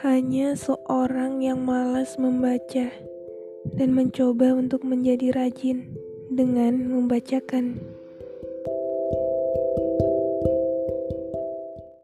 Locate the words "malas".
1.68-2.16